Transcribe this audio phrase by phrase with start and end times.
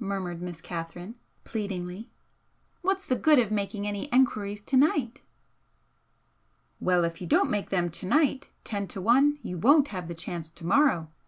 [0.00, 1.14] murmured Miss Catherine,
[1.44, 2.10] pleadingly
[2.82, 5.22] "What's the good of making any enquiries to night?"
[6.80, 10.14] "Well, if you don't make them to night ten to one you won't have the
[10.16, 11.12] chance to morrow!"